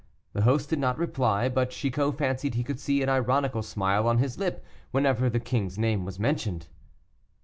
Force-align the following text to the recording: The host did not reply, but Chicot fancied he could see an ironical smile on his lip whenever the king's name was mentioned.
The 0.33 0.41
host 0.41 0.71
did 0.71 0.79
not 0.79 0.97
reply, 0.97 1.47
but 1.47 1.69
Chicot 1.69 2.17
fancied 2.17 2.55
he 2.55 2.63
could 2.63 2.79
see 2.79 3.03
an 3.03 3.09
ironical 3.09 3.61
smile 3.61 4.07
on 4.07 4.17
his 4.17 4.39
lip 4.39 4.65
whenever 4.89 5.29
the 5.29 5.39
king's 5.39 5.77
name 5.77 6.05
was 6.05 6.17
mentioned. 6.17 6.69